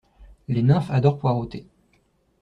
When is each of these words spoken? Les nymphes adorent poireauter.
Les 0.47 0.63
nymphes 0.63 0.89
adorent 0.89 1.19
poireauter. 1.19 1.67